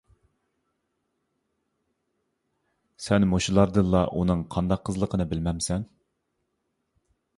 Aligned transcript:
سەن 3.07 3.27
مۇشۇلاردىنلا 3.33 4.01
ئۇنىڭ 4.17 4.45
قانداق 4.57 4.85
قىزلىقىنى 4.89 5.29
بىلمەمسەن. 5.35 5.87